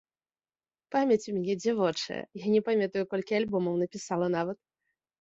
Памяць 0.95 1.27
у 1.33 1.35
мяне 1.35 1.53
дзявочая, 1.61 2.19
я 2.45 2.57
не 2.57 2.65
памятаю, 2.73 3.07
колькі 3.15 3.41
альбомаў 3.45 3.73
напісала, 3.87 4.27
нават. 4.41 4.57